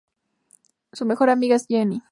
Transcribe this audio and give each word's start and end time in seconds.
Su 0.93 1.05
mejor 1.05 1.29
amiga 1.29 1.55
es 1.55 1.67
Jenny. 1.67 2.01